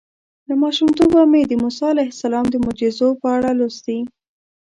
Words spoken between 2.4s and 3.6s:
د معجزو په اړه